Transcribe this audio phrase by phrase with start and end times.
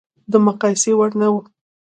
[0.31, 1.35] د مقایسې وړ نه و.